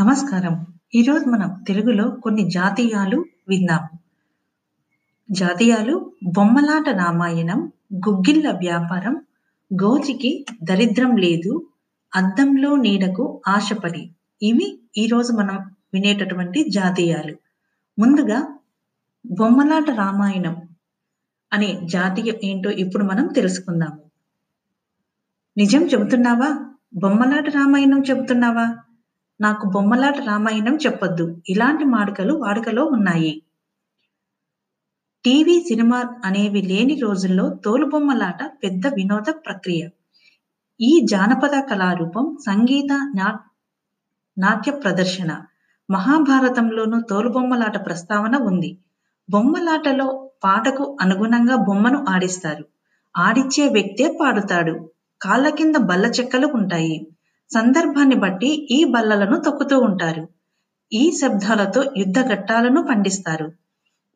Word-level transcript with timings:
నమస్కారం. 0.00 0.66
ఈరోజు 0.94 1.24
మనం 1.24 1.64
తెలుగులో 1.68 2.10
కొన్ని 2.10 2.50
జాతీయాలు 2.50 3.24
విందాం. 3.48 3.98
జాతీయాలు 5.30 6.12
బొమ్మలాట 6.24 6.88
రామాయణం, 6.88 7.72
గుగ్గిళ్ళ 7.94 8.50
వ్యాపారం, 8.50 9.26
గోచికి 9.82 10.46
దరిద్రం 10.62 11.16
లేదు, 11.16 11.66
అద్దంలో 12.14 12.76
నీడకు 12.76 13.42
ఆశపడి. 13.48 14.10
ఇవి 14.42 14.78
ఈరోజు 14.96 15.32
మనం 15.32 15.74
వినేటటువంటి 15.94 16.68
జాతీయాలు. 16.68 17.36
ముందుగా 17.98 18.58
బొమ్మలాట 19.26 19.90
రామాయణం 19.90 20.56
అనే 21.52 21.80
జాతీయం 21.84 22.34
ఏంటో 22.44 22.70
ఇప్పుడు 22.70 23.04
మనం 23.04 23.26
తెలుసుకుందాము. 23.26 24.02
నిజం 25.56 25.82
చెబుతున్నావా? 25.86 26.70
బొమ్మలాట 26.94 27.48
రామాయణం 27.48 28.02
చెబుతున్నావా? 28.10 28.76
నాకు 29.40 29.66
బొమ్మలాట 29.66 30.18
రామాయణం 30.18 30.76
చెప్పొద్దు. 30.76 31.42
ఇలాంటి 31.48 31.84
మాటలు 31.84 32.34
వాడుకలో 32.34 32.84
ఉన్నాయి. 32.84 33.42
టీవీ, 35.24 35.60
సినిమా 35.60 35.98
అనేవి 36.24 36.62
లేని 36.62 36.94
రోజుల్లో 37.00 37.50
తోలుబొమ్మలాట 37.64 38.50
పెద్ద 38.62 38.86
వినోద 38.86 39.28
ప్రక్రియ. 39.46 39.82
ఈ 40.80 41.00
జానపద 41.04 41.60
కళారూపం 41.70 42.36
సంగీత, 42.46 42.92
నాట్య 44.38 44.72
ప్రదర్శన. 44.72 45.30
మహాభారతంలోనూ 45.88 47.00
తోలుబొమ్మలాట 47.10 47.86
ప్రస్తావన 47.86 48.36
ఉంది. 48.36 48.70
బొమ్మలాటలో 49.30 50.08
పాటకు 50.44 50.98
అనుగుణంగా 51.00 51.56
బొమ్మను 51.56 52.04
ఆడిస్తారు. 52.08 52.64
ఆడిచ్చే 53.14 53.68
వ్యక్తే 53.68 54.18
పాడుతాడు. 54.20 54.74
కాళ్ళ 55.22 55.48
కింద 55.48 55.76
బల్ల 55.76 56.06
చెక్కలు 56.06 56.46
ఉంటాయి. 56.46 56.96
సందర్భాన్ని 57.50 58.14
బట్టి 58.14 58.66
ఈ 58.70 58.84
బల్లలను 58.84 59.36
తొక్కుతూ 59.40 59.78
ఉంటారు. 59.78 60.28
ఈ 60.92 61.10
శబ్దాలతో 61.10 61.84
యుద్ధ 61.96 62.18
ఘట్టాలను 62.28 62.82
పండిస్తారు. 62.82 63.52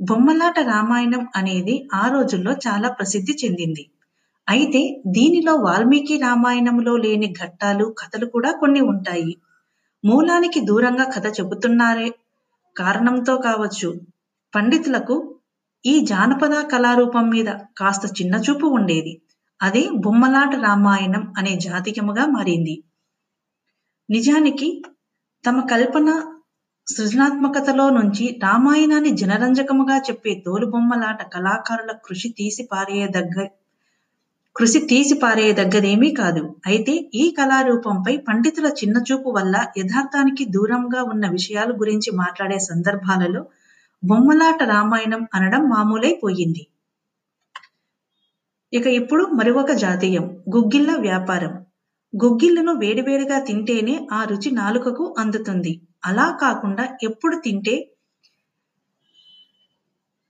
బొమ్మలాట 0.01 0.59
రామాయణం 0.61 1.29
అనేది 1.37 1.89
ఆ 1.95 2.09
రోజుల్లో 2.09 2.53
చాలా 2.67 2.89
ప్రసిద్ధి 2.89 3.33
చెందింది. 3.45 3.85
అయితే 4.49 5.03
దీనిలో 5.07 5.55
వాల్మీకి 5.55 6.17
రామాయణంలో 6.17 6.97
లేని 6.97 7.27
ఘట్టాలు, 7.33 7.95
కథలు 7.99 8.27
కూడా 8.27 8.53
కొన్ని 8.53 8.81
ఉంటాయి. 8.81 9.33
మూలానికి 10.05 10.61
దూరంగా 10.61 11.05
కథ 11.05 11.27
చెబుతున్నారే 11.27 12.09
కారణంతో 12.77 13.37
కావచ్చు 13.37 13.89
పండితులకు 14.55 15.17
ఈ 15.85 16.01
జానపద 16.01 16.55
కళారూపం 16.73 17.31
మీద 17.31 17.51
కాస్త 17.79 18.07
చిన్నచూపు 18.07 18.67
ఉండేది. 18.67 19.13
అదే 19.61 19.89
బొమ్మలాట 19.95 20.55
రామాయణం 20.57 21.35
అనే 21.39 21.57
జాతికముగా 21.57 22.27
మారింది. 22.27 22.75
నిజానికి 24.11 24.83
తమ 25.45 25.61
కల్పన, 25.61 26.09
సృజనాత్మకతలో 26.87 27.91
నుంచి 27.91 28.39
రామాయణాన్ని 28.43 29.11
జనరంజకముగా 29.11 29.97
చెప్పే 29.99 30.43
తోలుబొమ్మలాట 30.47 31.35
కళాకారుల 31.35 31.93
కృషి 31.93 32.29
తీసి 32.29 32.69
పారేయదగ్గ 32.73 33.47
కృషి 34.57 34.81
తీసి 34.81 35.15
పారేయదగ్గదేమీ 35.15 36.11
కాదు. 36.11 36.57
అయితే 36.67 37.11
ఈ 37.15 37.35
కళారూపంపై 37.39 38.17
పండితుల 38.17 38.67
చిన్నచూపు 38.67 39.31
వల్ల 39.31 39.67
యథార్థానికి 39.79 40.45
దూరంగా 40.45 41.03
ఉన్న 41.03 41.27
విషయాల 41.29 41.71
గురించి 41.73 42.17
మాట్లాడే 42.17 42.59
సందర్భాలలో 42.59 43.47
బొమ్మలాట 44.03 44.63
రామాయణం 44.63 45.29
అనడం 45.35 45.63
మామూలైపోయింది. 45.69 46.63
ఇక 48.73 48.87
ఇప్పుడు 48.87 49.25
మరొక 49.25 49.73
జాతీయం 49.73 50.27
గుగ్గిళ్ళ 50.57 50.91
వ్యాపారం. 50.97 51.70
గుగ్గిళ్ళను 52.13 52.73
వేడివేడిగా 52.75 53.39
తింటేనే 53.41 53.95
ఆ 54.13 54.21
రుచి 54.25 54.51
నాలుకకు 54.53 55.05
అందుతుంది. 55.19 55.73
అలా 56.05 56.27
కాకుండా 56.43 56.85
ఎప్పుడు 57.03 57.37
తింటే 57.45 57.75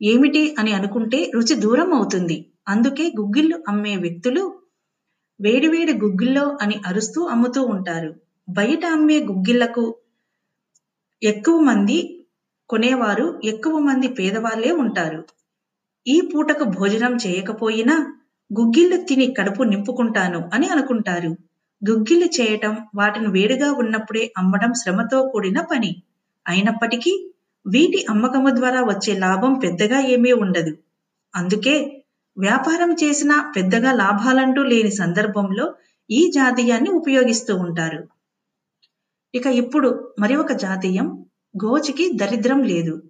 ఏమిటి 0.01 0.42
అని 0.58 0.73
అనుకుంటే 0.73 1.19
రుచి 1.34 1.55
దూరం 1.55 1.95
అవుతుంది. 1.95 2.36
అందుకే 2.69 3.05
గుగ్గిళ్ళు 3.19 3.57
అమ్మే 3.69 3.95
వ్యక్తులు 3.96 4.42
వేడివేడి 5.40 5.92
గుగ్గిళ్ళో 5.95 6.45
అని 6.63 6.77
అరుస్తూ 6.86 7.20
అమ్ముతూ 7.27 7.61
ఉంటారు. 7.67 8.11
బయట 8.48 8.85
అమ్మే 8.86 9.19
గుగ్గిళ్ళకు 9.30 9.85
ఎక్కువ 11.23 11.57
మంది 11.61 11.98
కొనేవారు, 12.70 13.27
ఎక్కువ 13.45 13.79
మంది 13.80 14.08
పేదవాళ్ళే 14.19 14.70
ఉంటారు. 14.77 15.20
ఈ 16.07 16.17
పూటకు 16.30 16.64
భోజనం 16.77 17.14
చేయకపోయినా 17.17 17.96
గుగ్గిళ్ళు 18.51 18.96
తిని 19.05 19.27
కడుపు 19.39 19.63
నింపుకుంటాను 19.64 20.40
అని 20.55 20.69
అనుకుంటారు. 20.69 21.33
గుగ్గిళ్ళు 21.89 22.27
చేయటం, 22.27 22.77
వాటిని 22.95 23.27
వేడిగా 23.27 23.73
ఉన్నప్పుడే 23.73 24.33
అమ్మడం 24.39 24.74
శ్రమతో 24.74 25.29
కూడిన 25.29 25.61
పని. 25.61 26.02
అయినప్పటికీ 26.48 27.13
వీటి 27.67 28.07
అమ్మకము 28.11 28.51
ద్వారా 28.57 28.80
వచ్చే 28.83 29.18
లాభం 29.18 29.55
పెద్దగా 29.55 30.01
ఏమీ 30.01 30.33
ఉండదు. 30.33 30.73
అందుకే 31.35 32.05
వ్యాపారం 32.36 32.92
చేసినా 32.92 33.52
పెద్దగా 33.57 33.92
లాభాలంటూ 33.92 34.63
లేని 34.63 34.90
సందర్భంలో 34.90 35.74
ఈ 36.11 36.30
జాతీయాన్ని 36.35 36.90
ఉపయోగిస్తూ 36.90 37.57
ఉంటారు. 37.57 38.01
ఇక 39.35 39.46
ఇప్పుడు 39.46 39.89
ఒక 40.36 40.52
జాతీయం 40.52 41.27
గోచికి 41.64 42.11
దరిద్రం 42.14 42.63
లేదు. 42.63 43.02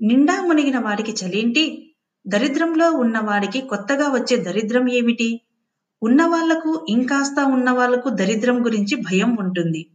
నిండా 0.00 0.42
మునిగిన 0.42 0.78
వాడికి 0.78 1.12
చలేంటి? 1.12 1.64
దరిద్రంలో 2.26 2.90
ఉన్నవాడికి 2.92 3.60
కొత్తగా 3.60 4.06
వచ్చే 4.08 4.36
దరిద్రం 4.36 4.90
ఏమిటి? 4.90 5.28
ఉన్నవాళ్ళకు 6.02 6.86
ఇంకాస్త 6.88 7.40
ఉన్నవాళ్ళకు 7.40 8.08
దరిద్రం 8.08 8.64
గురించి 8.64 8.96
భయం 8.96 9.36
ఉంటుంది. 9.40 9.86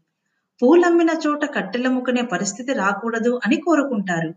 పూలమ్మిన 0.63 1.09
చోట 1.27 1.53
కట్టెలమ్ముకునే 1.53 2.21
పరిస్థితి 2.21 2.73
రాకూడదు 2.73 3.39
అని 3.45 3.55
కోరుకుంటారు. 3.55 4.33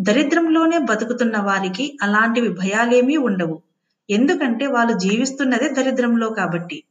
దరిద్రంలోనే 0.00 0.78
బతుకుతున్న 0.78 1.38
వారికి 1.38 1.98
అలాంటివి 2.02 2.48
భయాలేమీ 2.48 3.16
ఉండవు. 3.16 3.62
ఎందుకంటే 4.10 4.66
వాళ్ళు 4.66 4.98
జీవిస్తున్నదే 4.98 5.68
దరిద్రంలో 5.68 6.30
కాబట్టి. 6.30 6.82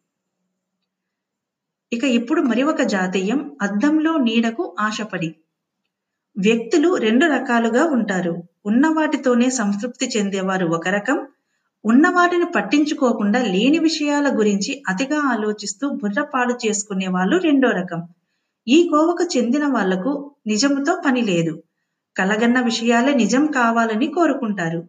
ఇక 1.93 2.03
ఇప్పుడు 2.03 2.41
మరి 2.41 2.63
ఒక 2.63 2.81
జాతీయం 2.81 3.51
అద్దంలో 3.61 4.17
నీడకు 4.17 4.75
ఆశపడి. 4.79 5.35
వ్యక్తులు 6.37 6.95
రెండు 6.95 7.25
రకాలుగా 7.25 7.85
ఉంటారు. 7.85 8.43
ఉన్నవాటితోనే 8.65 9.49
సంతృప్తి 9.49 10.09
చెందేవారు 10.17 10.67
ఒక 10.67 10.87
రకం, 10.87 11.27
ఉన్న 11.87 12.09
వాటిని 12.09 12.45
పట్టించుకోకుండా 12.55 13.39
లేని 13.43 13.79
విషయాల 13.79 14.37
గురించి 14.37 14.83
అతిగా 14.87 15.19
ఆలోచిస్తూ 15.19 15.89
బుర్ర 15.89 16.21
పాడు 16.23 16.53
చేసుకునే 16.53 17.07
వాళ్ళు 17.07 17.37
రెండో 17.37 17.69
రకం. 17.69 18.01
ఈ 18.67 18.87
కోవకు 18.87 19.37
చెందిన 19.37 19.65
వాళ్ళకు 19.65 20.35
నిజముతో 20.47 21.01
పని 21.05 21.21
లేదు. 21.21 21.63
కలగన్న 22.17 22.61
విషయాలే 22.61 23.13
నిజం 23.13 23.45
కావాలని 23.45 24.07
కోరుకుంటారు. 24.07 24.87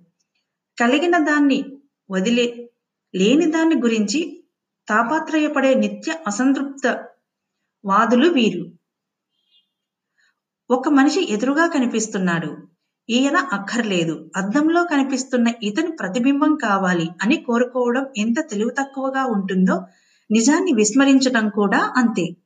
కలిగిన 0.81 1.19
దాన్ని 1.19 1.65
వదిలే 2.11 2.71
లేని 3.15 3.47
దాన్ని 3.51 3.77
గురించి 3.77 4.45
తాపాత్రయపడే 4.89 5.75
నిత్య 5.75 6.15
అసంతృప్త 6.27 6.87
వాదులు 7.85 8.29
వీరు. 8.29 8.65
ఒక 10.71 10.89
మనిషి 10.89 11.33
ఎదురుగా 11.33 11.67
కనిపిస్తున్నాడు. 11.67 12.51
ఈయన 13.11 13.37
అక్కర్లేదు. 13.53 14.31
అద్దంలో 14.37 14.85
కనిపిస్తున్న 14.85 15.53
ఇతని 15.63 15.93
ప్రతిబింబం 16.01 16.57
కావాలి 16.57 17.09
అని 17.23 17.37
కోరుకోవడం 17.37 18.07
ఎంత 18.17 18.41
తెలివి 18.51 18.71
తక్కువగా 18.71 19.27
ఉంటుందో 19.27 19.87
నిజాన్ని 20.31 20.73
విస్మరించడం 20.73 21.49
కూడా 21.49 21.93
అంతే. 21.97 22.37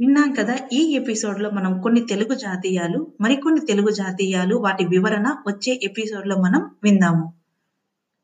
విన్నాం 0.00 0.32
కదా 0.32 0.58
ఈ 0.72 0.96
ఎపిసోడ్లో 0.96 1.50
మనం 1.50 1.80
కొన్ని 1.80 2.00
తెలుగు 2.06 2.34
జాతీయాలు, 2.34 3.12
మరికొన్ని 3.20 3.60
తెలుగు 3.66 3.90
జాతీయాలు 3.90 4.56
వాటి 4.56 4.84
వివరణ 4.84 5.36
వచ్చే 5.46 5.80
ఎపిసోడ్లో 5.82 6.36
మనం 6.36 6.70
విందాము. 6.82 7.39